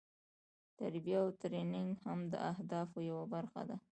تربیه 0.77 1.17
او 1.23 1.27
ټریننګ 1.41 1.89
هم 2.05 2.19
د 2.31 2.33
اهدافو 2.51 2.97
یوه 3.09 3.25
برخه 3.33 3.61
ده. 3.69 3.77